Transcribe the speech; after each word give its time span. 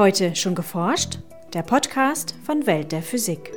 Heute 0.00 0.34
schon 0.34 0.54
geforscht? 0.54 1.18
Der 1.52 1.60
Podcast 1.60 2.34
von 2.42 2.66
Welt 2.66 2.90
der 2.90 3.02
Physik. 3.02 3.52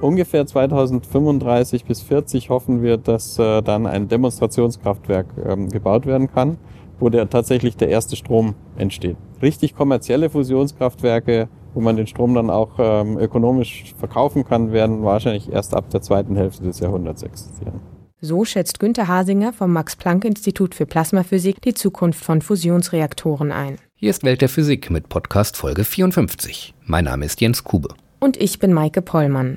Ungefähr 0.00 0.44
2035 0.44 1.84
bis 1.84 2.02
40 2.02 2.50
hoffen 2.50 2.82
wir, 2.82 2.96
dass 2.96 3.38
äh, 3.38 3.62
dann 3.62 3.86
ein 3.86 4.08
Demonstrationskraftwerk 4.08 5.26
ähm, 5.46 5.68
gebaut 5.68 6.04
werden 6.04 6.28
kann, 6.28 6.58
wo 6.98 7.10
der, 7.10 7.30
tatsächlich 7.30 7.76
der 7.76 7.88
erste 7.88 8.16
Strom 8.16 8.56
entsteht. 8.76 9.16
Richtig 9.40 9.76
kommerzielle 9.76 10.30
Fusionskraftwerke, 10.30 11.48
wo 11.72 11.80
man 11.80 11.94
den 11.94 12.08
Strom 12.08 12.34
dann 12.34 12.50
auch 12.50 12.80
ähm, 12.80 13.16
ökonomisch 13.18 13.94
verkaufen 13.96 14.44
kann, 14.44 14.72
werden 14.72 15.04
wahrscheinlich 15.04 15.52
erst 15.52 15.74
ab 15.74 15.90
der 15.90 16.02
zweiten 16.02 16.34
Hälfte 16.34 16.64
des 16.64 16.80
Jahrhunderts 16.80 17.22
existieren. 17.22 17.80
So 18.20 18.46
schätzt 18.46 18.80
Günter 18.80 19.08
Hasinger 19.08 19.52
vom 19.52 19.74
Max-Planck-Institut 19.74 20.74
für 20.74 20.86
Plasmaphysik 20.86 21.60
die 21.60 21.74
Zukunft 21.74 22.24
von 22.24 22.40
Fusionsreaktoren 22.40 23.52
ein. 23.52 23.76
Hier 23.98 24.10
ist 24.10 24.24
Welt 24.24 24.42
der 24.42 24.50
Physik 24.50 24.90
mit 24.90 25.08
Podcast 25.08 25.56
Folge 25.56 25.82
54. 25.82 26.74
Mein 26.84 27.06
Name 27.06 27.24
ist 27.24 27.40
Jens 27.40 27.64
Kube. 27.64 27.94
Und 28.20 28.36
ich 28.36 28.58
bin 28.58 28.74
Maike 28.74 29.00
Pollmann. 29.00 29.56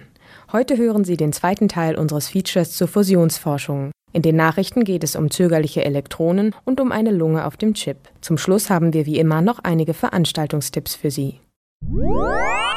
Heute 0.53 0.77
hören 0.77 1.03
Sie 1.03 1.17
den 1.17 1.33
zweiten 1.33 1.67
Teil 1.67 1.97
unseres 1.97 2.29
Features 2.29 2.71
zur 2.71 2.87
Fusionsforschung. 2.87 3.91
In 4.13 4.21
den 4.21 4.37
Nachrichten 4.37 4.85
geht 4.85 5.03
es 5.03 5.17
um 5.17 5.29
zögerliche 5.29 5.83
Elektronen 5.83 6.55
und 6.63 6.79
um 6.79 6.93
eine 6.93 7.11
Lunge 7.11 7.45
auf 7.45 7.57
dem 7.57 7.73
Chip. 7.73 7.97
Zum 8.21 8.37
Schluss 8.37 8.69
haben 8.69 8.93
wir 8.93 9.05
wie 9.05 9.19
immer 9.19 9.41
noch 9.41 9.59
einige 9.59 9.93
Veranstaltungstipps 9.93 10.95
für 10.95 11.11
Sie. 11.11 11.41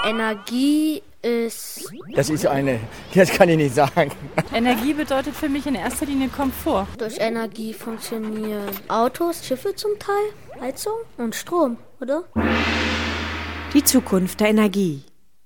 Energie 0.05 1.01
ist. 1.23 1.93
Das 2.15 2.29
ist 2.31 2.47
eine, 2.47 2.81
das 3.15 3.31
kann 3.31 3.49
ich 3.49 3.57
nicht 3.57 3.75
sagen. 3.75 4.11
Energie 4.53 4.93
bedeutet 4.93 5.35
für 5.35 5.49
mich 5.49 5.67
in 5.67 5.75
erster 5.75 6.07
Linie 6.07 6.29
Komfort. 6.29 6.87
Durch 6.99 7.19
Energie 7.19 7.73
funktionieren 7.73 8.69
Autos, 8.89 9.47
Schiffe 9.47 9.75
zum 9.75 9.93
Teil, 9.99 10.61
Heizung 10.61 10.95
und 11.19 11.35
Strom, 11.35 11.79
oder? 12.01 12.25
Die 13.75 13.85
Zukunft 13.85 14.41
der 14.41 14.49
Energie. 14.49 15.05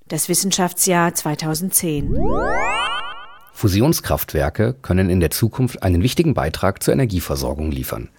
Das 0.08 0.28
Wissenschaftsjahr 0.28 1.14
2010. 1.14 2.16
Fusionskraftwerke 3.52 4.74
können 4.74 5.10
in 5.10 5.20
der 5.20 5.30
Zukunft 5.30 5.82
einen 5.82 6.02
wichtigen 6.02 6.34
Beitrag 6.34 6.82
zur 6.82 6.92
Energieversorgung 6.92 7.70
liefern. 7.70 8.10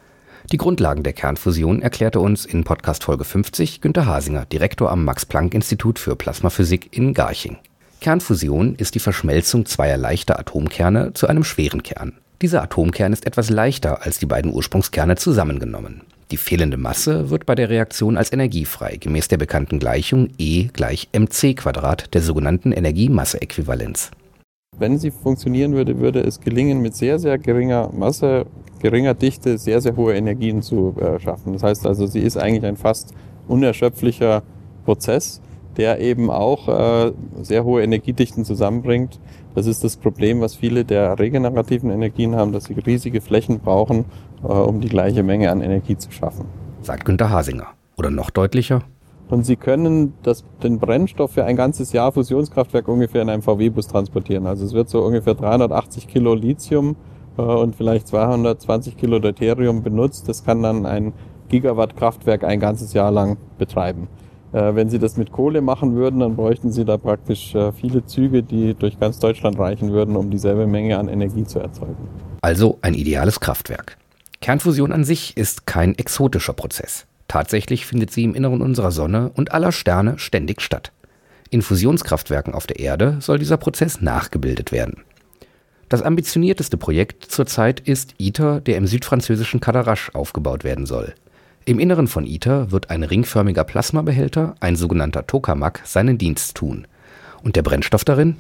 Die 0.52 0.58
Grundlagen 0.58 1.04
der 1.04 1.14
Kernfusion 1.14 1.82
erklärte 1.82 2.20
uns 2.20 2.46
in 2.46 2.64
Podcast 2.64 3.04
Folge 3.04 3.24
50 3.24 3.82
Günter 3.82 4.06
Hasinger, 4.06 4.46
Direktor 4.46 4.92
am 4.92 5.04
Max-Planck-Institut 5.04 6.00
für 6.00 6.16
Plasmaphysik 6.16 6.96
in 6.96 7.14
Garching. 7.14 7.58
Kernfusion 8.00 8.76
ist 8.76 8.96
die 8.96 9.00
Verschmelzung 9.00 9.66
zweier 9.66 9.98
leichter 9.98 10.40
Atomkerne 10.40 11.14
zu 11.14 11.28
einem 11.28 11.44
schweren 11.44 11.84
Kern. 11.84 12.14
Dieser 12.42 12.62
Atomkern 12.62 13.14
ist 13.14 13.26
etwas 13.26 13.50
leichter 13.50 14.06
als 14.06 14.20
die 14.20 14.28
beiden 14.28 14.54
Ursprungskerne 14.54 15.16
zusammengenommen. 15.16 16.02
Die 16.30 16.38
fehlende 16.38 16.78
Masse 16.78 17.30
wird 17.30 17.46
bei 17.46 17.56
der 17.56 17.70
Reaktion 17.70 18.18
als 18.18 18.32
Energie 18.32 18.66
frei, 18.66 18.98
gemäß 18.98 19.30
der 19.30 19.38
bekannten 19.38 19.80
Gleichung 19.80 20.30
E 20.38 20.66
gleich 20.74 21.10
mc 21.14 21.56
Quadrat 21.56 22.14
der 22.14 22.22
sogenannten 22.22 22.74
Energie-Masse-Äquivalenz. 22.74 24.12
Wenn 24.80 24.98
sie 25.00 25.12
funktionieren 25.12 25.74
würde, 25.74 26.00
würde 26.00 26.22
es 26.22 26.40
gelingen, 26.40 26.82
mit 26.82 26.96
sehr, 26.96 27.20
sehr 27.20 27.38
geringer 27.38 27.90
Masse, 27.94 28.46
geringer 28.80 29.14
Dichte 29.14 29.58
sehr, 29.58 29.82
sehr 29.82 29.96
hohe 29.96 30.14
Energien 30.14 30.62
zu 30.62 30.96
äh, 31.00 31.20
schaffen. 31.20 31.54
Das 31.54 31.64
heißt 31.64 31.88
also, 31.88 32.06
sie 32.06 32.20
ist 32.20 32.38
eigentlich 32.38 32.66
ein 32.66 32.78
fast 32.78 33.14
unerschöpflicher 33.48 34.44
Prozess, 34.86 35.42
der 35.78 36.00
eben 36.00 36.30
auch 36.30 36.68
äh, 36.68 37.12
sehr 37.42 37.64
hohe 37.64 37.84
Energiedichten 37.84 38.46
zusammenbringt. 38.46 39.20
Das 39.56 39.66
ist 39.66 39.84
das 39.84 39.98
Problem, 39.98 40.42
was 40.42 40.56
viele 40.56 40.86
der 40.86 41.18
regenerativen 41.18 41.90
Energien 41.90 42.36
haben, 42.36 42.52
dass 42.52 42.66
sie 42.66 42.74
riesige 42.74 43.22
Flächen 43.22 43.60
brauchen, 43.60 44.06
äh, 44.44 44.48
um 44.48 44.82
die 44.82 44.90
gleiche 44.90 45.24
Menge 45.24 45.52
an 45.52 45.62
Energie 45.62 45.98
zu 45.98 46.12
schaffen. 46.12 46.46
Sagt 46.82 47.06
Günter 47.06 47.30
Hasinger. 47.30 47.68
Oder 47.98 48.12
noch 48.12 48.30
deutlicher, 48.30 48.84
und 49.30 49.46
sie 49.46 49.56
können 49.56 50.14
das, 50.24 50.46
den 50.64 50.80
Brennstoff 50.80 51.32
für 51.32 51.44
ein 51.44 51.56
ganzes 51.56 51.92
Jahr 51.92 52.12
Fusionskraftwerk 52.12 52.88
ungefähr 52.88 53.22
in 53.22 53.30
einem 53.30 53.42
VW-Bus 53.42 53.88
transportieren. 53.88 54.48
Also 54.48 54.66
es 54.66 54.74
wird 54.74 54.90
so 54.90 55.04
ungefähr 55.04 55.34
380 55.36 56.08
Kilo 56.08 56.34
Lithium 56.34 56.96
äh, 57.38 57.42
und 57.42 57.76
vielleicht 57.76 58.08
220 58.08 58.98
Kilo 58.98 59.20
Deuterium 59.20 59.84
benutzt. 59.84 60.30
Das 60.30 60.46
kann 60.46 60.64
dann 60.64 60.86
ein 60.86 61.14
Gigawatt-Kraftwerk 61.50 62.44
ein 62.44 62.60
ganzes 62.60 62.94
Jahr 62.94 63.12
lang 63.12 63.38
betreiben. 63.58 64.08
Äh, 64.54 64.76
wenn 64.76 64.90
Sie 64.90 65.00
das 65.00 65.18
mit 65.18 65.32
Kohle 65.32 65.62
machen 65.62 65.96
würden, 65.96 66.22
dann 66.22 66.36
bräuchten 66.36 66.72
Sie 66.72 66.86
da 66.86 66.98
praktisch 66.98 67.54
äh, 67.54 67.72
viele 67.74 68.06
Züge, 68.06 68.44
die 68.44 68.76
durch 68.76 69.00
ganz 69.00 69.20
Deutschland 69.20 69.60
reichen 69.60 69.92
würden, 69.92 70.16
um 70.16 70.30
dieselbe 70.30 70.68
Menge 70.68 70.98
an 70.98 71.10
Energie 71.10 71.44
zu 71.44 71.60
erzeugen. 71.60 72.08
Also 72.42 72.78
ein 72.82 72.94
ideales 72.94 73.40
Kraftwerk. 73.40 73.98
Kernfusion 74.40 74.92
an 74.92 75.04
sich 75.04 75.36
ist 75.36 75.66
kein 75.66 75.98
exotischer 75.98 76.54
Prozess. 76.54 77.07
Tatsächlich 77.28 77.86
findet 77.86 78.12
sie 78.12 78.24
im 78.24 78.36
Inneren 78.36 78.62
unserer 78.62 78.92
Sonne 78.92 79.32
und 79.36 79.52
aller 79.52 79.72
Sterne 79.72 80.18
ständig 80.18 80.62
statt. 80.62 80.92
In 81.50 81.62
Fusionskraftwerken 81.62 82.54
auf 82.54 82.68
der 82.68 82.80
Erde 82.80 83.18
soll 83.20 83.40
dieser 83.40 83.58
Prozess 83.58 84.02
nachgebildet 84.02 84.72
werden. 84.72 85.04
Das 85.90 86.02
ambitionierteste 86.02 86.78
Projekt 86.78 87.26
zurzeit 87.26 87.80
ist 87.80 88.16
ITER, 88.18 88.60
der 88.60 88.78
im 88.78 88.88
südfranzösischen 88.88 89.62
Cadarache 89.62 90.14
aufgebaut 90.14 90.66
werden 90.66 90.86
soll. 90.86 91.14
Im 91.64 91.80
Inneren 91.80 92.08
von 92.08 92.26
ITER 92.26 92.72
wird 92.72 92.90
ein 92.90 93.04
ringförmiger 93.04 93.64
Plasmabehälter, 93.64 94.56
ein 94.60 94.76
sogenannter 94.76 95.28
Tokamak, 95.28 95.82
seinen 95.86 96.18
Dienst 96.18 96.56
tun. 96.56 96.88
Und 97.44 97.56
der 97.56 97.62
Brennstoff 97.62 98.04
darin? 98.04 98.36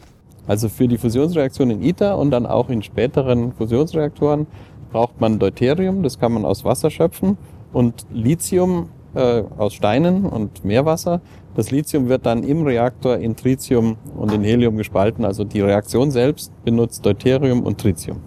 Also 0.48 0.70
für 0.70 0.88
die 0.88 0.98
Fusionsreaktion 0.98 1.70
in 1.70 1.82
ITER 1.82 2.18
und 2.18 2.32
dann 2.32 2.46
auch 2.46 2.70
in 2.70 2.84
späteren 2.84 3.54
Fusionsreaktoren 3.54 4.48
braucht 4.92 5.20
man 5.20 5.40
Deuterium, 5.40 6.04
das 6.04 6.20
kann 6.20 6.32
man 6.32 6.46
aus 6.46 6.64
Wasser 6.64 6.90
schöpfen 6.90 7.38
und 7.74 8.06
Lithium 8.12 8.90
äh, 9.14 9.44
aus 9.58 9.74
Steinen 9.74 10.26
und 10.26 10.64
Meerwasser. 10.64 11.22
Das 11.56 11.72
Lithium 11.72 12.08
wird 12.08 12.26
dann 12.26 12.44
im 12.44 12.64
Reaktor 12.64 13.18
in 13.18 13.36
Tritium 13.36 13.98
und 14.16 14.32
in 14.32 14.44
Helium 14.44 14.78
gespalten. 14.78 15.26
Also 15.26 15.44
die 15.44 15.62
Reaktion 15.62 16.12
selbst 16.12 16.52
benutzt 16.64 17.06
Deuterium 17.06 17.64
und 17.64 17.80
Tritium. 17.80 18.22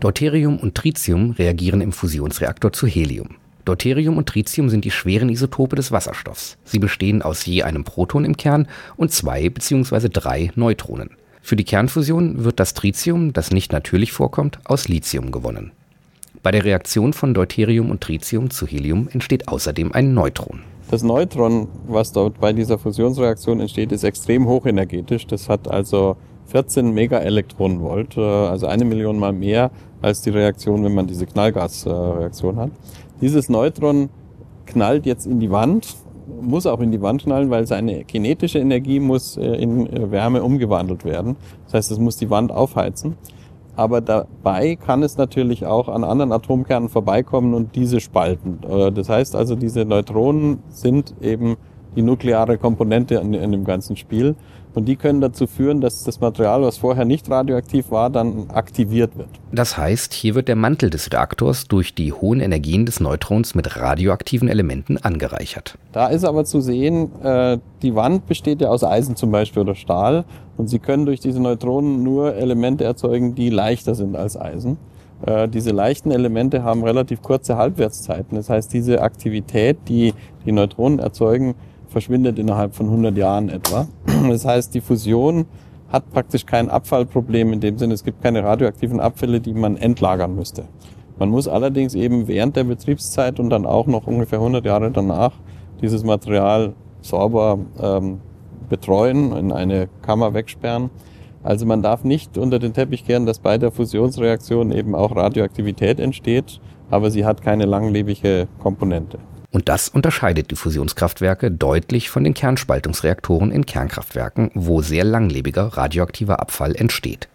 Deuterium 0.00 0.58
und 0.58 0.74
Tritium 0.74 1.32
reagieren 1.32 1.82
im 1.82 1.92
Fusionsreaktor 1.92 2.72
zu 2.72 2.86
Helium. 2.86 3.36
Deuterium 3.66 4.16
und 4.16 4.26
Tritium 4.26 4.70
sind 4.70 4.86
die 4.86 4.90
schweren 4.90 5.28
Isotope 5.28 5.76
des 5.76 5.92
Wasserstoffs. 5.92 6.56
Sie 6.64 6.78
bestehen 6.78 7.20
aus 7.20 7.44
je 7.44 7.62
einem 7.62 7.84
Proton 7.84 8.24
im 8.24 8.36
Kern 8.36 8.66
und 8.96 9.12
zwei 9.12 9.50
bzw. 9.50 10.08
drei 10.08 10.50
Neutronen. 10.54 11.10
Für 11.42 11.56
die 11.56 11.64
Kernfusion 11.64 12.44
wird 12.44 12.60
das 12.60 12.74
Tritium, 12.74 13.32
das 13.32 13.50
nicht 13.50 13.72
natürlich 13.72 14.12
vorkommt, 14.12 14.58
aus 14.64 14.88
Lithium 14.88 15.30
gewonnen. 15.30 15.72
Bei 16.42 16.52
der 16.52 16.64
Reaktion 16.64 17.12
von 17.12 17.34
Deuterium 17.34 17.90
und 17.90 18.00
Tritium 18.00 18.48
zu 18.48 18.66
Helium 18.66 19.10
entsteht 19.12 19.48
außerdem 19.48 19.92
ein 19.92 20.14
Neutron. 20.14 20.60
Das 20.90 21.02
Neutron, 21.02 21.68
was 21.86 22.12
dort 22.12 22.40
bei 22.40 22.54
dieser 22.54 22.78
Fusionsreaktion 22.78 23.60
entsteht, 23.60 23.92
ist 23.92 24.04
extrem 24.04 24.48
hochenergetisch. 24.48 25.26
Das 25.26 25.50
hat 25.50 25.68
also 25.68 26.16
14 26.46 26.92
Megaelektronenvolt, 26.92 28.16
äh, 28.16 28.22
also 28.22 28.68
eine 28.68 28.86
Million 28.86 29.18
mal 29.18 29.34
mehr 29.34 29.70
als 30.00 30.22
die 30.22 30.30
Reaktion, 30.30 30.82
wenn 30.82 30.94
man 30.94 31.06
diese 31.06 31.26
Knallgasreaktion 31.26 32.56
hat. 32.56 32.70
Dieses 33.20 33.50
Neutron 33.50 34.08
knallt 34.64 35.04
jetzt 35.04 35.26
in 35.26 35.40
die 35.40 35.50
Wand, 35.50 35.94
muss 36.40 36.64
auch 36.64 36.80
in 36.80 36.90
die 36.90 37.02
Wand 37.02 37.24
knallen, 37.24 37.50
weil 37.50 37.66
seine 37.66 38.04
kinetische 38.04 38.60
Energie 38.60 38.98
muss 38.98 39.36
äh, 39.36 39.44
in 39.44 39.86
äh, 39.92 40.10
Wärme 40.10 40.42
umgewandelt 40.42 41.04
werden. 41.04 41.36
Das 41.66 41.74
heißt, 41.74 41.90
es 41.90 41.98
muss 41.98 42.16
die 42.16 42.30
Wand 42.30 42.50
aufheizen 42.50 43.18
aber 43.80 44.02
dabei 44.02 44.76
kann 44.76 45.02
es 45.02 45.16
natürlich 45.16 45.64
auch 45.64 45.88
an 45.88 46.04
anderen 46.04 46.32
Atomkernen 46.32 46.90
vorbeikommen 46.90 47.54
und 47.54 47.74
diese 47.76 48.00
spalten. 48.00 48.58
Äh, 48.68 48.92
das 48.92 49.08
heißt 49.08 49.34
also, 49.34 49.56
diese 49.56 49.86
Neutronen 49.86 50.58
sind 50.68 51.14
eben 51.22 51.56
die 51.96 52.02
nukleare 52.02 52.58
Komponente 52.58 53.16
in, 53.16 53.34
in 53.34 53.52
dem 53.52 53.64
ganzen 53.64 53.96
Spiel. 53.96 54.36
Und 54.72 54.86
die 54.86 54.94
können 54.94 55.20
dazu 55.20 55.48
führen, 55.48 55.80
dass 55.80 56.04
das 56.04 56.20
Material, 56.20 56.62
was 56.62 56.78
vorher 56.78 57.04
nicht 57.04 57.28
radioaktiv 57.28 57.90
war, 57.90 58.08
dann 58.08 58.50
aktiviert 58.50 59.18
wird. 59.18 59.28
Das 59.50 59.76
heißt, 59.76 60.14
hier 60.14 60.36
wird 60.36 60.46
der 60.46 60.54
Mantel 60.54 60.90
des 60.90 61.12
Reaktors 61.12 61.66
durch 61.66 61.94
die 61.94 62.12
hohen 62.12 62.40
Energien 62.40 62.86
des 62.86 63.00
Neutrons 63.00 63.56
mit 63.56 63.76
radioaktiven 63.76 64.48
Elementen 64.48 64.96
angereichert. 64.96 65.76
Da 65.90 66.06
ist 66.06 66.24
aber 66.24 66.44
zu 66.44 66.60
sehen, 66.60 67.10
äh, 67.22 67.58
die 67.82 67.96
Wand 67.96 68.26
besteht 68.26 68.60
ja 68.60 68.68
aus 68.68 68.84
Eisen 68.84 69.16
zum 69.16 69.32
Beispiel 69.32 69.62
oder 69.62 69.74
Stahl. 69.74 70.24
Und 70.56 70.68
Sie 70.68 70.78
können 70.78 71.04
durch 71.04 71.18
diese 71.18 71.40
Neutronen 71.40 72.04
nur 72.04 72.36
Elemente 72.36 72.84
erzeugen, 72.84 73.34
die 73.34 73.50
leichter 73.50 73.96
sind 73.96 74.14
als 74.14 74.36
Eisen. 74.36 74.76
Äh, 75.26 75.48
diese 75.48 75.70
leichten 75.70 76.12
Elemente 76.12 76.62
haben 76.62 76.84
relativ 76.84 77.22
kurze 77.22 77.56
Halbwertszeiten. 77.56 78.36
Das 78.36 78.48
heißt, 78.48 78.72
diese 78.72 79.02
Aktivität, 79.02 79.78
die 79.88 80.14
die 80.46 80.52
Neutronen 80.52 81.00
erzeugen, 81.00 81.54
verschwindet 81.90 82.38
innerhalb 82.38 82.74
von 82.74 82.86
100 82.86 83.16
Jahren 83.16 83.48
etwa. 83.48 83.86
Das 84.28 84.44
heißt, 84.44 84.74
die 84.74 84.80
Fusion 84.80 85.46
hat 85.88 86.10
praktisch 86.12 86.46
kein 86.46 86.70
Abfallproblem 86.70 87.52
in 87.52 87.60
dem 87.60 87.78
Sinne, 87.78 87.94
es 87.94 88.04
gibt 88.04 88.22
keine 88.22 88.44
radioaktiven 88.44 89.00
Abfälle, 89.00 89.40
die 89.40 89.54
man 89.54 89.76
entlagern 89.76 90.34
müsste. 90.34 90.64
Man 91.18 91.28
muss 91.28 91.48
allerdings 91.48 91.94
eben 91.94 92.28
während 92.28 92.56
der 92.56 92.64
Betriebszeit 92.64 93.40
und 93.40 93.50
dann 93.50 93.66
auch 93.66 93.86
noch 93.86 94.06
ungefähr 94.06 94.38
100 94.38 94.64
Jahre 94.64 94.90
danach 94.90 95.32
dieses 95.82 96.04
Material 96.04 96.74
sauber 97.02 97.58
ähm, 97.80 98.20
betreuen, 98.68 99.36
in 99.36 99.52
eine 99.52 99.88
Kammer 100.02 100.32
wegsperren. 100.32 100.90
Also 101.42 101.66
man 101.66 101.82
darf 101.82 102.04
nicht 102.04 102.38
unter 102.38 102.58
den 102.58 102.72
Teppich 102.72 103.04
kehren, 103.04 103.26
dass 103.26 103.38
bei 103.38 103.58
der 103.58 103.70
Fusionsreaktion 103.70 104.72
eben 104.72 104.94
auch 104.94 105.14
Radioaktivität 105.16 105.98
entsteht, 105.98 106.60
aber 106.90 107.10
sie 107.10 107.24
hat 107.24 107.42
keine 107.42 107.64
langlebige 107.64 108.46
Komponente. 108.58 109.18
Und 109.50 109.68
das 109.68 109.88
unterscheidet 109.88 110.50
die 110.50 110.56
Fusionskraftwerke 110.56 111.50
deutlich 111.50 112.08
von 112.08 112.22
den 112.22 112.34
Kernspaltungsreaktoren 112.34 113.50
in 113.50 113.66
Kernkraftwerken, 113.66 114.50
wo 114.54 114.80
sehr 114.80 115.04
langlebiger 115.04 115.64
radioaktiver 115.76 116.40
Abfall 116.40 116.76
entsteht. 116.76 117.28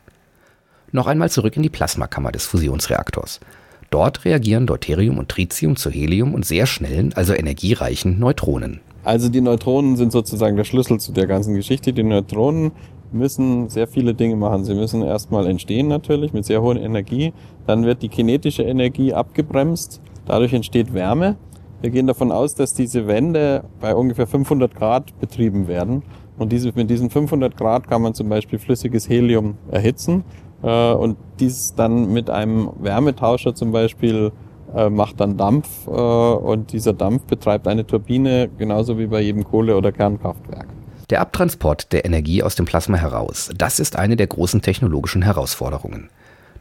Noch 0.92 1.08
einmal 1.08 1.30
zurück 1.30 1.58
in 1.58 1.64
die 1.64 1.70
Plasmakammer 1.70 2.32
des 2.32 2.46
Fusionsreaktors. 2.46 3.42
Dort 3.90 4.24
reagieren 4.24 4.66
Deuterium 4.66 5.18
und 5.18 5.30
Tritium 5.30 5.76
zu 5.76 5.90
Helium 5.90 6.34
und 6.34 6.46
sehr 6.46 6.66
schnellen, 6.66 7.14
also 7.16 7.34
energiereichen 7.34 8.18
Neutronen. 8.18 8.80
Also 9.04 9.30
die 9.30 9.42
Neutronen 9.42 9.98
sind 9.98 10.12
sozusagen 10.12 10.56
der 10.56 10.64
Schlüssel 10.64 11.00
zu 11.00 11.12
der 11.12 11.28
ganzen 11.28 11.54
Geschichte. 11.54 11.94
Die 11.94 12.04
Neutronen 12.04 12.72
müssen 13.12 13.70
sehr 13.70 13.88
viele 13.88 14.14
Dinge 14.14 14.36
machen. 14.36 14.66
Sie 14.66 14.74
müssen 14.74 15.04
erstmal 15.04 15.48
entstehen 15.48 15.88
natürlich 15.88 16.34
mit 16.34 16.46
sehr 16.46 16.62
hoher 16.62 16.78
Energie. 16.78 17.34
Dann 17.68 17.84
wird 17.84 18.02
die 18.02 18.10
kinetische 18.10 18.64
Energie 18.64 19.14
abgebremst. 19.14 20.02
Dadurch 20.26 20.54
entsteht 20.54 20.94
Wärme. 20.94 21.36
Wir 21.82 21.90
gehen 21.90 22.08
davon 22.08 22.32
aus, 22.32 22.56
dass 22.56 22.74
diese 22.74 23.08
Wände 23.08 23.64
bei 23.80 23.94
ungefähr 23.96 24.28
500 24.28 24.76
Grad 24.76 25.20
betrieben 25.20 25.68
werden. 25.68 26.04
Und 26.38 26.52
diese, 26.52 26.72
mit 26.74 26.90
diesen 26.90 27.10
500 27.10 27.56
Grad 27.56 27.88
kann 27.88 28.02
man 28.02 28.14
zum 28.14 28.30
Beispiel 28.30 28.60
flüssiges 28.60 29.08
Helium 29.08 29.58
erhitzen. 29.72 30.24
Äh, 30.64 30.94
und 30.94 31.18
dies 31.40 31.76
dann 31.76 32.12
mit 32.12 32.30
einem 32.30 32.72
Wärmetauscher 32.80 33.56
zum 33.56 33.72
Beispiel 33.72 34.32
äh, 34.76 34.90
macht 34.90 35.20
dann 35.20 35.38
Dampf. 35.38 35.88
Äh, 35.88 35.92
und 35.92 36.74
dieser 36.74 36.94
Dampf 36.94 37.24
betreibt 37.24 37.68
eine 37.68 37.86
Turbine, 37.86 38.50
genauso 38.58 38.98
wie 38.98 39.08
bei 39.08 39.22
jedem 39.22 39.44
Kohle- 39.44 39.78
oder 39.78 39.92
Kernkraftwerk. 39.92 40.68
Der 41.12 41.22
Abtransport 41.22 41.94
der 41.94 42.04
Energie 42.04 42.42
aus 42.42 42.56
dem 42.56 42.66
Plasma 42.66 42.98
heraus, 42.98 43.52
das 43.56 43.80
ist 43.80 43.96
eine 43.96 44.16
der 44.16 44.26
großen 44.26 44.64
technologischen 44.64 45.22
Herausforderungen. 45.22 46.10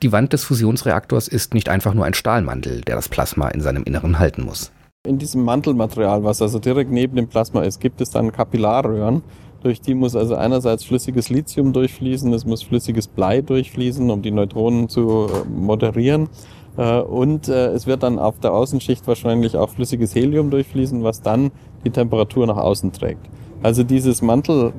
Die 0.03 0.13
Wand 0.13 0.35
des 0.35 0.45
Fusionsreaktors 0.45 1.29
ist 1.29 1.55
nicht 1.55 1.71
einfach 1.71 1.95
nur 1.95 2.05
ein 2.05 2.13
Stahlmantel, 2.13 2.83
der 2.83 2.97
das 2.97 3.09
Plasma 3.09 3.49
in 3.49 3.63
seinem 3.63 3.85
Inneren 3.85 4.19
halten 4.19 4.45
muss. 4.45 4.71
In 5.07 5.19
diesem 5.19 5.45
Mantelmaterial, 5.45 6.25
was 6.25 6.41
also 6.41 6.59
direkt 6.59 6.91
neben 6.91 7.17
dem 7.17 7.29
Plasma 7.29 7.61
ist, 7.61 7.79
gibt 7.79 8.01
es 8.01 8.09
dann 8.09 8.33
Kapillarröhren. 8.33 9.23
Durch 9.63 9.83
die 9.83 9.95
muss 9.95 10.17
also 10.17 10.35
einerseits 10.35 10.85
flüssiges 10.85 11.29
Lithium 11.29 11.75
durchfließen, 11.75 12.33
es 12.33 12.47
muss 12.47 12.63
flüssiges 12.63 13.07
Blei 13.07 13.43
durchfließen, 13.43 14.09
um 14.09 14.23
die 14.23 14.31
Neutronen 14.31 14.89
zu 14.89 15.27
äh, 15.27 15.47
moderieren. 15.47 16.31
Äh, 16.79 17.01
und 17.01 17.49
äh, 17.49 17.67
es 17.73 17.87
wird 17.87 18.03
dann 18.03 18.19
auf 18.19 18.41
der 18.41 18.55
Außenschicht 18.55 19.07
wahrscheinlich 19.07 19.59
auch 19.59 19.69
flüssiges 19.69 20.15
Helium 20.15 20.49
durchfließen, 20.49 21.03
was 21.03 21.21
dann 21.21 21.51
die 21.85 21.91
Temperatur 21.91 22.47
nach 22.47 22.57
außen 22.57 22.91
trägt. 22.93 23.29
Also 23.63 23.83
dieses 23.83 24.23
Mantel, 24.23 24.73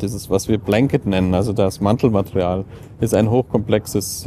dieses, 0.00 0.30
was 0.30 0.46
wir 0.46 0.58
Blanket 0.58 1.06
nennen, 1.06 1.34
also 1.34 1.52
das 1.52 1.80
Mantelmaterial, 1.80 2.64
ist 3.00 3.14
ein 3.14 3.30
hochkomplexes 3.30 4.24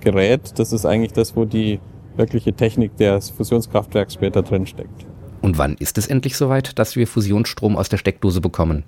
Gerät. 0.00 0.58
Das 0.58 0.72
ist 0.72 0.84
eigentlich 0.84 1.12
das, 1.12 1.36
wo 1.36 1.44
die 1.44 1.78
wirkliche 2.18 2.52
Technik 2.52 2.96
des 2.96 3.30
Fusionskraftwerks 3.30 4.14
später 4.14 4.42
drin 4.42 4.66
steckt. 4.66 5.06
Und 5.40 5.56
wann 5.56 5.74
ist 5.78 5.98
es 5.98 6.06
endlich 6.08 6.36
soweit, 6.36 6.78
dass 6.78 6.96
wir 6.96 7.06
Fusionsstrom 7.06 7.76
aus 7.76 7.88
der 7.88 7.96
Steckdose 7.96 8.40
bekommen? 8.40 8.84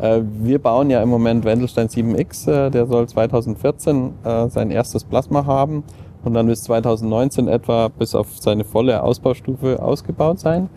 Äh, 0.00 0.22
wir 0.40 0.58
bauen 0.58 0.90
ja 0.90 1.02
im 1.02 1.08
Moment 1.08 1.44
Wendelstein 1.44 1.88
7X, 1.88 2.50
äh, 2.50 2.70
der 2.70 2.86
soll 2.86 3.08
2014 3.08 4.12
äh, 4.24 4.48
sein 4.48 4.70
erstes 4.70 5.04
Plasma 5.04 5.44
haben 5.44 5.84
und 6.24 6.34
dann 6.34 6.46
bis 6.46 6.62
2019 6.64 7.48
etwa 7.48 7.88
bis 7.88 8.14
auf 8.14 8.38
seine 8.38 8.64
volle 8.64 9.02
Ausbaustufe 9.02 9.82
ausgebaut 9.82 10.40
sein. 10.40 10.68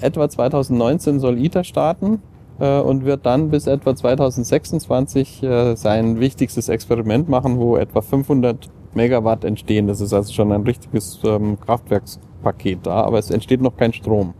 Etwa 0.00 0.28
2019 0.28 1.20
soll 1.20 1.38
ITER 1.38 1.64
starten 1.64 2.22
und 2.58 3.04
wird 3.06 3.24
dann 3.24 3.50
bis 3.50 3.66
etwa 3.66 3.94
2026 3.94 5.42
sein 5.74 6.20
wichtigstes 6.20 6.68
Experiment 6.70 7.28
machen, 7.28 7.58
wo 7.58 7.76
etwa 7.76 8.00
500 8.02 8.70
Megawatt 8.94 9.44
entstehen. 9.44 9.86
Das 9.86 10.00
ist 10.00 10.12
also 10.12 10.32
schon 10.32 10.52
ein 10.52 10.62
richtiges 10.62 11.20
ähm, 11.24 11.58
Kraftwerkspaket 11.60 12.80
da, 12.84 13.02
aber 13.02 13.18
es 13.18 13.30
entsteht 13.30 13.60
noch 13.60 13.76
kein 13.76 13.92
Strom. 13.92 14.34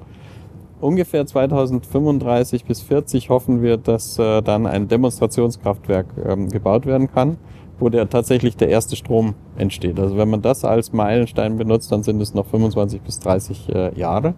Ungefähr 0.81 1.27
2035 1.27 2.65
bis 2.65 2.81
40 2.81 3.29
hoffen 3.29 3.63
wir, 3.63 3.77
dass 3.77 4.19
äh, 4.19 4.41
dann 4.41 4.67
ein 4.67 4.89
Demonstrationskraftwerk 4.89 6.07
ähm, 6.27 6.49
gebaut 6.49 6.87
werden 6.87 7.13
kann, 7.13 7.37
wo 7.79 7.91
der 7.91 8.09
tatsächlich 8.09 8.57
der 8.57 8.71
erste 8.71 8.97
Strom 8.97 9.35
entsteht. 9.59 10.01
Also 10.01 10.17
wenn 10.17 10.31
man 10.31 10.41
das 10.41 10.65
als 10.65 10.95
Meilenstein 10.95 11.59
benutzt, 11.59 11.93
dann 11.93 12.03
sind 12.03 12.21
es 12.23 12.33
noch 12.33 12.47
25 12.47 13.03
bis 13.03 13.21
30 13.21 13.69
äh, 13.69 13.99
Jahre. 13.99 14.33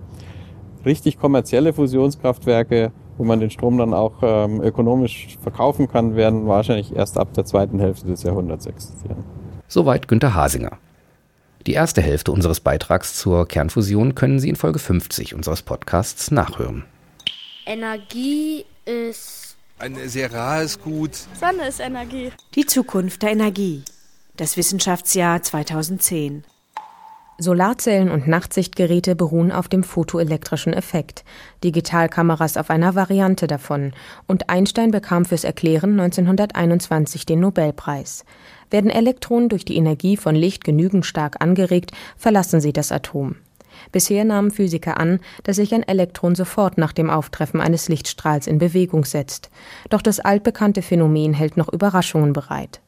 Richtig 0.85 1.21
kommerzielle 1.21 1.73
Fusionskraftwerke, 1.73 2.91
wo 3.19 3.25
man 3.25 3.39
den 3.39 3.51
Strom 3.51 3.79
dann 3.79 3.95
auch 3.95 4.15
ähm, 4.23 4.61
ökonomisch 4.63 5.39
verkaufen 5.41 5.87
kann, 5.87 6.17
werden 6.17 6.49
wahrscheinlich 6.49 6.97
erst 6.97 7.19
ab 7.19 7.33
der 7.35 7.45
zweiten 7.45 7.79
Hälfte 7.79 8.09
des 8.09 8.25
Jahrhunderts 8.25 8.67
existieren. 8.67 9.42
Soweit 9.73 10.07
Günter 10.07 10.35
Hasinger. 10.35 10.77
Die 11.67 11.73
erste 11.73 12.03
Hälfte 12.03 12.31
unseres 12.31 12.61
Beitrags 12.61 13.15
zur 13.15 13.49
Kernfusion 13.49 14.15
können 14.15 14.39
Sie 14.39 14.51
in 14.51 14.57
Folge 14.57 14.79
50 14.79 15.35
unseres 15.35 15.63
Podcasts 15.63 16.31
nachhören. 16.31 16.85
Energie 17.65 18.67
ist 18.85 19.57
ein 19.79 19.97
sehr 20.11 20.31
rares 20.31 20.79
Gut. 20.79 21.13
Sonne 21.41 21.69
ist 21.69 21.81
Energie. 21.81 22.33
Die 22.55 22.67
Zukunft 22.67 23.23
der 23.23 23.31
Energie. 23.31 23.83
Das 24.37 24.59
Wissenschaftsjahr 24.59 25.43
2010. 25.43 26.45
Solarzellen 27.39 28.11
und 28.11 28.29
Nachtsichtgeräte 28.29 29.17
beruhen 29.17 29.53
auf 29.53 29.69
dem 29.69 29.83
photoelektrischen 29.83 30.73
Effekt, 30.73 31.25
Digitalkameras 31.65 32.57
auf 32.57 32.71
einer 32.71 32.95
Variante 32.95 33.47
davon, 33.47 33.93
und 34.27 34.51
Einstein 34.51 34.91
bekam 34.91 35.25
fürs 35.25 35.45
Erklären 35.45 35.99
1921 35.99 37.25
den 37.27 37.41
Nobelpreis. 37.41 38.25
Werden 38.71 38.91
Elektronen 38.91 39.49
durch 39.49 39.65
die 39.65 39.77
Energie 39.77 40.17
von 40.17 40.35
Licht 40.35 40.63
genügend 40.63 41.07
stark 41.07 41.37
angeregt, 41.41 41.93
verlassen 42.17 42.61
sie 42.61 42.73
das 42.73 42.93
Atom. 42.93 43.37
Bisher 43.91 44.25
nahmen 44.25 44.51
Physiker 44.51 45.01
an, 45.01 45.19
dass 45.43 45.57
sich 45.57 45.75
ein 45.75 45.83
Elektron 45.83 46.35
sofort 46.35 46.79
nach 46.79 46.93
dem 46.93 47.11
Auftreffen 47.11 47.61
eines 47.61 47.89
Lichtstrahls 47.89 48.47
in 48.47 48.59
Bewegung 48.59 49.05
setzt. 49.05 49.51
Doch 49.91 50.03
das 50.03 50.21
altbekannte 50.21 50.83
Phänomen 50.83 51.33
hält 51.33 51.57
noch 51.57 51.73
Überraschungen 51.73 52.33
bereit. 52.33 52.81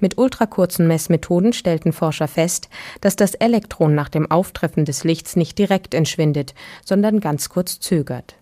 Mit 0.00 0.18
ultrakurzen 0.18 0.86
Messmethoden 0.86 1.52
stellten 1.52 1.92
Forscher 1.92 2.28
fest, 2.28 2.68
dass 3.00 3.16
das 3.16 3.34
Elektron 3.34 3.94
nach 3.94 4.08
dem 4.08 4.30
Auftreffen 4.30 4.84
des 4.84 5.04
Lichts 5.04 5.36
nicht 5.36 5.58
direkt 5.58 5.94
entschwindet, 5.94 6.54
sondern 6.84 7.20
ganz 7.20 7.48
kurz 7.48 7.80
zögert. 7.80 8.36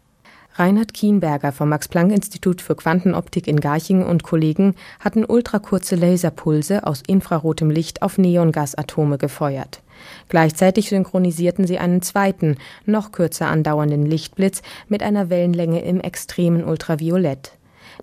Reinhard 0.58 0.94
Kienberger 0.94 1.52
vom 1.52 1.68
Max-Planck-Institut 1.68 2.62
für 2.62 2.76
Quantenoptik 2.76 3.46
in 3.46 3.60
Garching 3.60 4.02
und 4.02 4.22
Kollegen 4.22 4.74
hatten 5.00 5.24
ultrakurze 5.26 5.96
Laserpulse 5.96 6.86
aus 6.86 7.02
infrarotem 7.06 7.68
Licht 7.68 8.00
auf 8.00 8.16
Neongasatome 8.16 9.18
gefeuert. 9.18 9.82
Gleichzeitig 10.30 10.88
synchronisierten 10.88 11.66
sie 11.66 11.78
einen 11.78 12.00
zweiten, 12.00 12.56
noch 12.86 13.12
kürzer 13.12 13.48
andauernden 13.48 14.06
Lichtblitz 14.06 14.62
mit 14.88 15.02
einer 15.02 15.28
Wellenlänge 15.28 15.80
im 15.82 16.00
extremen 16.00 16.64
Ultraviolett. 16.64 17.52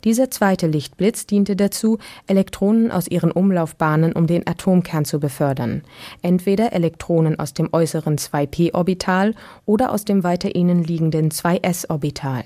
Dieser 0.04 0.32
zweite 0.32 0.68
Lichtblitz 0.68 1.26
diente 1.26 1.56
dazu, 1.56 1.98
Elektronen 2.28 2.92
aus 2.92 3.08
ihren 3.08 3.32
Umlaufbahnen 3.32 4.14
um 4.14 4.28
den 4.28 4.48
Atomkern 4.48 5.06
zu 5.06 5.20
befördern, 5.20 5.84
entweder 6.22 6.74
Elektronen 6.74 7.40
aus 7.40 7.54
dem 7.54 7.70
äußeren 7.72 8.18
2p-Orbital 8.18 9.36
oder 9.66 9.92
aus 9.92 10.06
dem 10.06 10.24
weiter 10.24 10.56
innen 10.56 10.84
liegenden 10.84 11.30
2s-Orbital. 11.30 12.44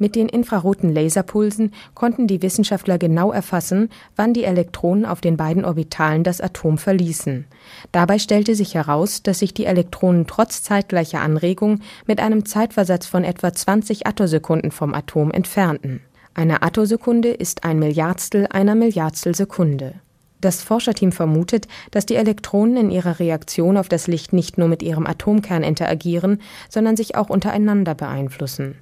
Mit 0.00 0.16
den 0.16 0.30
infraroten 0.30 0.94
Laserpulsen 0.94 1.74
konnten 1.92 2.26
die 2.26 2.40
Wissenschaftler 2.40 2.96
genau 2.96 3.32
erfassen, 3.32 3.90
wann 4.16 4.32
die 4.32 4.44
Elektronen 4.44 5.04
auf 5.04 5.20
den 5.20 5.36
beiden 5.36 5.62
Orbitalen 5.62 6.24
das 6.24 6.40
Atom 6.40 6.78
verließen. 6.78 7.44
Dabei 7.92 8.18
stellte 8.18 8.54
sich 8.54 8.74
heraus, 8.74 9.22
dass 9.22 9.40
sich 9.40 9.52
die 9.52 9.66
Elektronen 9.66 10.26
trotz 10.26 10.62
zeitgleicher 10.62 11.20
Anregung 11.20 11.80
mit 12.06 12.18
einem 12.18 12.46
Zeitversatz 12.46 13.06
von 13.06 13.24
etwa 13.24 13.52
20 13.52 14.06
Attosekunden 14.06 14.70
vom 14.70 14.94
Atom 14.94 15.30
entfernten. 15.32 16.00
Eine 16.34 16.62
Attosekunde 16.62 17.30
ist 17.30 17.64
ein 17.64 17.78
Milliardstel 17.78 18.46
einer 18.50 18.74
Milliardstel 18.74 19.34
Sekunde. 19.34 19.94
Das 20.40 20.62
Forscherteam 20.62 21.12
vermutet, 21.12 21.66
dass 21.90 22.06
die 22.06 22.14
Elektronen 22.14 22.76
in 22.76 22.90
ihrer 22.90 23.18
Reaktion 23.18 23.76
auf 23.76 23.88
das 23.88 24.06
Licht 24.06 24.32
nicht 24.32 24.56
nur 24.56 24.68
mit 24.68 24.82
ihrem 24.82 25.06
Atomkern 25.06 25.62
interagieren, 25.62 26.40
sondern 26.68 26.96
sich 26.96 27.16
auch 27.16 27.28
untereinander 27.28 27.94
beeinflussen. 27.94 28.76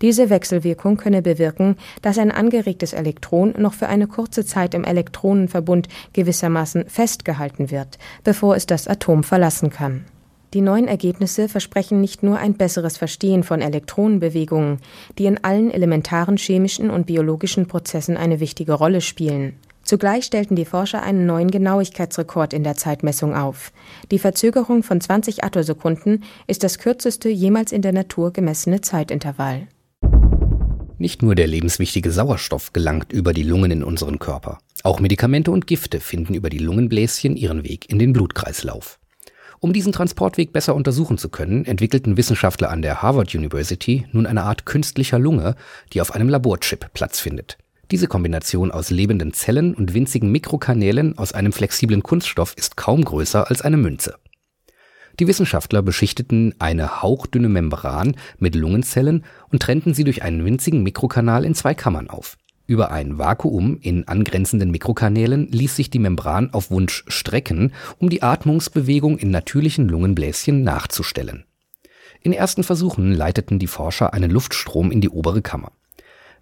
Diese 0.00 0.30
Wechselwirkung 0.30 0.96
könne 0.96 1.20
bewirken, 1.20 1.76
dass 2.00 2.18
ein 2.18 2.30
angeregtes 2.30 2.92
Elektron 2.92 3.54
noch 3.58 3.74
für 3.74 3.88
eine 3.88 4.06
kurze 4.06 4.46
Zeit 4.46 4.72
im 4.72 4.84
Elektronenverbund 4.84 5.88
gewissermaßen 6.12 6.88
festgehalten 6.88 7.70
wird, 7.70 7.98
bevor 8.24 8.56
es 8.56 8.64
das 8.66 8.88
Atom 8.88 9.22
verlassen 9.22 9.70
kann. 9.70 10.04
Die 10.54 10.60
neuen 10.60 10.86
Ergebnisse 10.86 11.48
versprechen 11.48 12.02
nicht 12.02 12.22
nur 12.22 12.36
ein 12.36 12.54
besseres 12.54 12.98
Verstehen 12.98 13.42
von 13.42 13.62
Elektronenbewegungen, 13.62 14.80
die 15.18 15.24
in 15.24 15.42
allen 15.42 15.70
elementaren 15.70 16.36
chemischen 16.36 16.90
und 16.90 17.06
biologischen 17.06 17.66
Prozessen 17.66 18.18
eine 18.18 18.38
wichtige 18.38 18.74
Rolle 18.74 19.00
spielen. 19.00 19.54
Zugleich 19.82 20.24
stellten 20.24 20.54
die 20.54 20.66
Forscher 20.66 21.02
einen 21.02 21.26
neuen 21.26 21.50
Genauigkeitsrekord 21.50 22.52
in 22.52 22.64
der 22.64 22.76
Zeitmessung 22.76 23.34
auf. 23.34 23.72
Die 24.10 24.18
Verzögerung 24.18 24.82
von 24.82 25.00
20 25.00 25.42
Attosekunden 25.42 26.22
ist 26.46 26.62
das 26.62 26.78
kürzeste 26.78 27.30
jemals 27.30 27.72
in 27.72 27.82
der 27.82 27.92
Natur 27.92 28.32
gemessene 28.32 28.82
Zeitintervall. 28.82 29.68
Nicht 30.98 31.22
nur 31.22 31.34
der 31.34 31.46
lebenswichtige 31.48 32.12
Sauerstoff 32.12 32.72
gelangt 32.72 33.12
über 33.12 33.32
die 33.32 33.42
Lungen 33.42 33.70
in 33.70 33.82
unseren 33.82 34.18
Körper. 34.18 34.58
Auch 34.84 35.00
Medikamente 35.00 35.50
und 35.50 35.66
Gifte 35.66 35.98
finden 35.98 36.34
über 36.34 36.50
die 36.50 36.58
Lungenbläschen 36.58 37.36
ihren 37.36 37.64
Weg 37.64 37.90
in 37.90 37.98
den 37.98 38.12
Blutkreislauf. 38.12 39.00
Um 39.62 39.72
diesen 39.72 39.92
Transportweg 39.92 40.52
besser 40.52 40.74
untersuchen 40.74 41.18
zu 41.18 41.28
können, 41.28 41.64
entwickelten 41.64 42.16
Wissenschaftler 42.16 42.68
an 42.72 42.82
der 42.82 43.00
Harvard 43.00 43.32
University 43.32 44.04
nun 44.10 44.26
eine 44.26 44.42
Art 44.42 44.66
künstlicher 44.66 45.20
Lunge, 45.20 45.54
die 45.92 46.00
auf 46.00 46.16
einem 46.16 46.28
Laborchip 46.28 46.92
Platz 46.94 47.20
findet. 47.20 47.58
Diese 47.92 48.08
Kombination 48.08 48.72
aus 48.72 48.90
lebenden 48.90 49.32
Zellen 49.32 49.72
und 49.74 49.94
winzigen 49.94 50.32
Mikrokanälen 50.32 51.16
aus 51.16 51.32
einem 51.32 51.52
flexiblen 51.52 52.02
Kunststoff 52.02 52.54
ist 52.56 52.76
kaum 52.76 53.04
größer 53.04 53.48
als 53.48 53.62
eine 53.62 53.76
Münze. 53.76 54.16
Die 55.20 55.28
Wissenschaftler 55.28 55.80
beschichteten 55.80 56.56
eine 56.58 57.00
hauchdünne 57.00 57.48
Membran 57.48 58.16
mit 58.40 58.56
Lungenzellen 58.56 59.24
und 59.52 59.62
trennten 59.62 59.94
sie 59.94 60.02
durch 60.02 60.24
einen 60.24 60.44
winzigen 60.44 60.82
Mikrokanal 60.82 61.44
in 61.44 61.54
zwei 61.54 61.74
Kammern 61.74 62.10
auf. 62.10 62.36
Über 62.72 62.90
ein 62.90 63.18
Vakuum 63.18 63.76
in 63.82 64.08
angrenzenden 64.08 64.70
Mikrokanälen 64.70 65.46
ließ 65.48 65.76
sich 65.76 65.90
die 65.90 65.98
Membran 65.98 66.54
auf 66.54 66.70
Wunsch 66.70 67.04
strecken, 67.06 67.74
um 67.98 68.08
die 68.08 68.22
Atmungsbewegung 68.22 69.18
in 69.18 69.30
natürlichen 69.30 69.90
Lungenbläschen 69.90 70.62
nachzustellen. 70.62 71.44
In 72.22 72.32
ersten 72.32 72.64
Versuchen 72.64 73.12
leiteten 73.12 73.58
die 73.58 73.66
Forscher 73.66 74.14
einen 74.14 74.30
Luftstrom 74.30 74.90
in 74.90 75.02
die 75.02 75.10
obere 75.10 75.42
Kammer. 75.42 75.72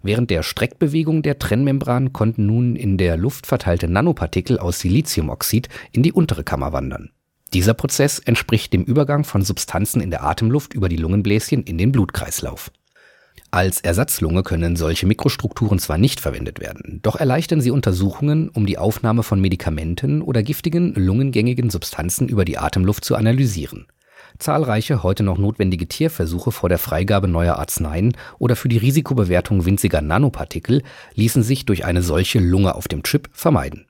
Während 0.01 0.29
der 0.29 0.41
Streckbewegung 0.43 1.21
der 1.21 1.37
Trennmembran 1.37 2.13
konnten 2.13 2.45
nun 2.45 2.77
in 2.77 2.97
der 2.97 3.17
Luft 3.17 3.45
verteilte 3.45 3.89
Nanopartikel 3.89 4.57
aus 4.57 4.79
Siliziumoxid 4.79 5.67
in 5.91 6.01
die 6.01 6.13
untere 6.13 6.45
Kammer 6.45 6.71
wandern. 6.71 7.09
Dieser 7.53 7.73
Prozess 7.73 8.19
entspricht 8.19 8.71
dem 8.71 8.85
Übergang 8.85 9.25
von 9.25 9.41
Substanzen 9.41 9.99
in 9.99 10.11
der 10.11 10.23
Atemluft 10.23 10.73
über 10.73 10.87
die 10.87 10.95
Lungenbläschen 10.95 11.63
in 11.63 11.77
den 11.77 11.91
Blutkreislauf. 11.91 12.71
Als 13.53 13.81
Ersatzlunge 13.81 14.43
können 14.43 14.77
solche 14.77 15.05
Mikrostrukturen 15.05 15.77
zwar 15.77 15.97
nicht 15.97 16.21
verwendet 16.21 16.61
werden, 16.61 17.01
doch 17.03 17.17
erleichtern 17.17 17.59
sie 17.59 17.71
Untersuchungen, 17.71 18.47
um 18.47 18.65
die 18.65 18.77
Aufnahme 18.77 19.23
von 19.23 19.41
Medikamenten 19.41 20.21
oder 20.21 20.41
giftigen 20.41 20.93
lungengängigen 20.93 21.69
Substanzen 21.69 22.29
über 22.29 22.45
die 22.45 22.57
Atemluft 22.57 23.03
zu 23.03 23.17
analysieren. 23.17 23.87
Zahlreiche 24.39 25.03
heute 25.03 25.23
noch 25.23 25.37
notwendige 25.37 25.85
Tierversuche 25.85 26.53
vor 26.53 26.69
der 26.69 26.77
Freigabe 26.77 27.27
neuer 27.27 27.59
Arzneien 27.59 28.15
oder 28.39 28.55
für 28.55 28.69
die 28.69 28.77
Risikobewertung 28.77 29.65
winziger 29.65 29.99
Nanopartikel 29.99 30.81
ließen 31.15 31.43
sich 31.43 31.65
durch 31.65 31.83
eine 31.83 32.03
solche 32.03 32.39
Lunge 32.39 32.73
auf 32.75 32.87
dem 32.87 33.03
Chip 33.03 33.29
vermeiden. 33.33 33.85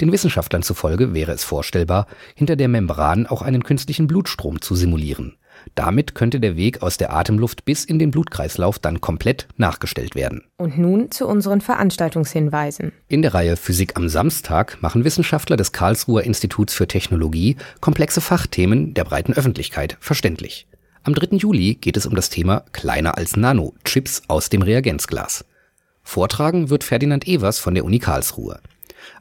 Den 0.00 0.10
Wissenschaftlern 0.10 0.64
zufolge 0.64 1.14
wäre 1.14 1.30
es 1.30 1.44
vorstellbar, 1.44 2.08
hinter 2.34 2.56
der 2.56 2.66
Membran 2.66 3.28
auch 3.28 3.42
einen 3.42 3.62
künstlichen 3.62 4.08
Blutstrom 4.08 4.60
zu 4.60 4.74
simulieren. 4.74 5.36
Damit 5.74 6.14
könnte 6.14 6.40
der 6.40 6.56
Weg 6.56 6.82
aus 6.82 6.96
der 6.96 7.12
Atemluft 7.12 7.64
bis 7.64 7.84
in 7.84 7.98
den 7.98 8.10
Blutkreislauf 8.10 8.78
dann 8.78 9.00
komplett 9.00 9.48
nachgestellt 9.56 10.14
werden. 10.14 10.42
Und 10.56 10.78
nun 10.78 11.10
zu 11.10 11.26
unseren 11.26 11.60
Veranstaltungshinweisen. 11.60 12.92
In 13.08 13.22
der 13.22 13.34
Reihe 13.34 13.56
Physik 13.56 13.96
am 13.96 14.08
Samstag 14.08 14.78
machen 14.80 15.04
Wissenschaftler 15.04 15.56
des 15.56 15.72
Karlsruher 15.72 16.24
Instituts 16.24 16.74
für 16.74 16.88
Technologie 16.88 17.56
komplexe 17.80 18.20
Fachthemen 18.20 18.94
der 18.94 19.04
breiten 19.04 19.32
Öffentlichkeit 19.32 19.96
verständlich. 20.00 20.66
Am 21.02 21.14
3. 21.14 21.36
Juli 21.36 21.76
geht 21.76 21.96
es 21.96 22.04
um 22.04 22.14
das 22.14 22.28
Thema 22.28 22.64
kleiner 22.72 23.16
als 23.16 23.36
Nano, 23.36 23.74
Chips 23.84 24.22
aus 24.28 24.50
dem 24.50 24.60
Reagenzglas. 24.60 25.46
Vortragen 26.02 26.68
wird 26.68 26.84
Ferdinand 26.84 27.26
Evers 27.26 27.58
von 27.58 27.74
der 27.74 27.84
Uni 27.84 27.98
Karlsruhe. 27.98 28.60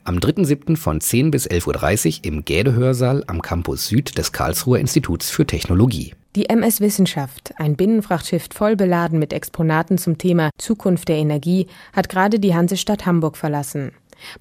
Am 0.04 0.18
3.7. 0.18 0.76
von 0.76 1.00
10 1.00 1.32
bis 1.32 1.48
11.30 1.48 2.20
Uhr 2.20 2.26
im 2.26 2.46
Gäde-Hörsaal 2.46 3.24
am 3.28 3.42
Campus 3.42 3.88
Süd 3.88 4.18
des 4.18 4.32
Karlsruher 4.32 4.80
Instituts 4.80 5.30
für 5.30 5.46
Technologie. 5.46 6.14
Die 6.36 6.48
MS 6.48 6.80
Wissenschaft, 6.80 7.54
ein 7.58 7.76
Binnenfrachtschiff 7.76 8.50
voll 8.54 8.76
beladen 8.76 9.18
mit 9.18 9.34
Exponaten 9.34 9.98
zum 9.98 10.20
Thema 10.20 10.52
Zukunft 10.60 11.08
der 11.08 11.16
Energie, 11.16 11.66
hat 11.92 12.08
gerade 12.08 12.40
die 12.40 12.54
Hansestadt 12.54 13.08
Hamburg 13.08 13.36
verlassen. 13.36 13.94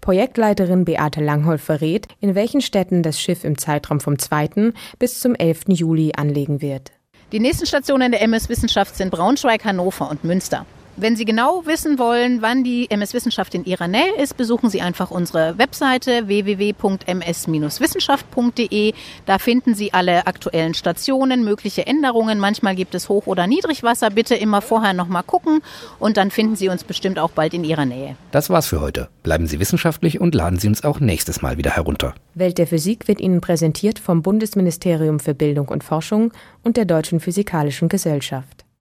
Projektleiterin 0.03 0.85
Beate 0.85 1.23
Langholf 1.23 1.63
verrät, 1.63 2.07
in 2.21 2.35
welchen 2.35 2.61
Städten 2.61 3.03
das 3.03 3.19
Schiff 3.19 3.43
im 3.43 3.57
Zeitraum 3.57 4.01
vom 4.01 4.19
2. 4.19 4.75
bis 4.99 5.21
zum 5.21 5.35
11. 5.35 5.65
Juli 5.69 6.13
anlegen 6.15 6.61
wird. 6.61 6.93
Die 7.33 7.41
nächsten 7.41 7.65
Stationen 7.65 8.13
der 8.13 8.21
MS 8.21 8.51
Wissenschaft 8.51 8.95
sind 8.95 9.11
Braunschweig, 9.11 9.65
Hannover 9.65 10.11
und 10.11 10.25
Münster. 10.25 10.67
Wenn 11.01 11.15
Sie 11.15 11.25
genau 11.25 11.63
wissen 11.65 12.01
wollen, 12.01 12.43
wann 12.43 12.65
die 12.65 12.91
MS 12.91 13.15
Wissenschaft 13.15 13.55
in 13.55 13.65
Ihrer 13.65 13.87
Nähe 13.87 14.17
ist, 14.21 14.37
besuchen 14.37 14.69
Sie 14.69 14.81
einfach 14.81 15.13
unsere 15.13 15.57
Webseite 15.57 16.27
www.ms-wissenschaft.de. 16.27 18.95
Da 19.25 19.39
finden 19.39 19.77
Sie 19.77 19.95
alle 19.95 20.27
aktuellen 20.27 20.75
Stationen, 20.75 21.45
mögliche 21.45 21.87
Änderungen. 21.87 22.41
Manchmal 22.41 22.75
gibt 22.75 22.97
es 22.97 23.09
Hoch- 23.09 23.29
oder 23.29 23.47
Niedrigwasser. 23.47 24.11
Bitte 24.11 24.35
immer 24.35 24.61
vorher 24.61 24.93
nochmal 24.93 25.23
gucken 25.23 25.61
und 26.01 26.17
dann 26.17 26.33
finden 26.33 26.57
Sie 26.57 26.69
uns 26.69 26.83
bestimmt 26.83 27.21
auch 27.21 27.31
bald 27.31 27.55
in 27.55 27.63
Ihrer 27.63 27.85
Nähe. 27.85 28.17
Das 28.33 28.51
war's 28.51 28.67
für 28.67 28.81
heute. 28.81 29.09
Bleiben 29.23 29.47
Sie 29.47 29.61
wissenschaftlich 29.61 30.21
und 30.21 30.35
laden 30.35 30.59
Sie 30.59 30.67
uns 30.67 30.83
auch 30.83 30.99
nächstes 30.99 31.43
Mal 31.43 31.59
wieder 31.59 31.71
herunter. 31.71 32.17
Welt 32.35 32.59
der 32.59 32.67
Physik 32.67 33.07
wird 33.07 33.21
Ihnen 33.21 33.41
präsentiert 33.41 34.01
vom 34.01 34.23
Bundesministerium 34.23 35.21
für 35.21 35.35
Bildung 35.35 35.69
und 35.69 35.85
Forschung 35.85 36.33
und 36.65 36.77
der 36.77 36.87
Deutschen 36.87 37.21
Physikalischen 37.21 37.89
Gesellschaft. 37.89 38.65